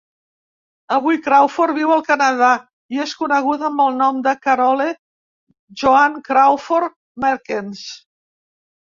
Avui 0.95 1.19
Crawford 1.27 1.77
viu 1.79 1.93
a 1.97 1.97
Canadà, 2.07 2.49
i 2.97 3.03
es 3.05 3.15
coneguda 3.21 3.69
amb 3.69 3.85
el 3.87 3.95
nom 4.01 4.25
de 4.31 4.35
Carole 4.49 4.91
Joan 5.85 6.21
Crawford-Merkens. 6.33 7.89